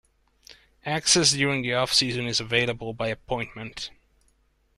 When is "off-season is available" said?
1.75-2.91